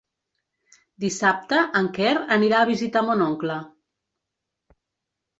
Dissabte 1.03 1.59
en 1.79 1.89
Quer 1.97 2.13
anirà 2.35 2.61
a 2.61 2.67
visitar 2.69 3.03
mon 3.09 3.21
oncle. 3.27 3.59